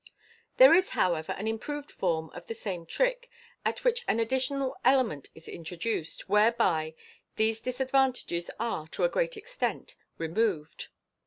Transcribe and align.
There 0.57 0.73
is, 0.73 0.89
however, 0.97 1.33
an 1.33 1.47
improved 1.47 1.91
form 1.91 2.31
of 2.31 2.47
the 2.47 2.55
same 2.55 2.87
trick, 2.87 3.29
ir. 3.63 3.75
which 3.83 4.03
an 4.07 4.19
additional 4.19 4.75
element 4.83 5.29
is 5.35 5.47
introduced, 5.47 6.27
whereby 6.27 6.95
these 7.35 7.61
dis 7.61 7.79
advantages 7.79 8.49
are, 8.59 8.87
to 8.87 9.03
a 9.03 9.09
great 9.09 9.37
extent, 9.37 9.93
removed. 10.17 10.87